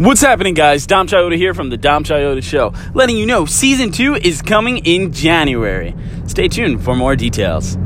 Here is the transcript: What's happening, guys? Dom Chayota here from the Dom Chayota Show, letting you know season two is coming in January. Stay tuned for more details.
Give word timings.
What's 0.00 0.22
happening, 0.22 0.54
guys? 0.54 0.86
Dom 0.86 1.08
Chayota 1.08 1.36
here 1.36 1.52
from 1.52 1.68
the 1.68 1.76
Dom 1.76 2.04
Chayota 2.04 2.42
Show, 2.42 2.72
letting 2.94 3.18
you 3.18 3.26
know 3.26 3.44
season 3.44 3.90
two 3.90 4.14
is 4.14 4.40
coming 4.40 4.78
in 4.78 5.12
January. 5.12 5.94
Stay 6.26 6.48
tuned 6.48 6.82
for 6.82 6.96
more 6.96 7.14
details. 7.14 7.76